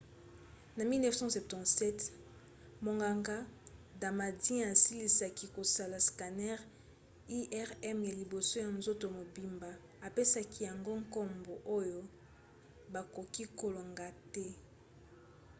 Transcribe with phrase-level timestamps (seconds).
[0.77, 2.05] na 1977
[2.85, 3.37] monganga
[4.01, 6.59] damadian asilisaki kosala scanner
[7.61, 9.71] irm ya liboso ya nzoto mobimba,
[10.07, 11.99] apesaki yango nkombo oyo
[12.93, 14.45] bakoki kolonga te.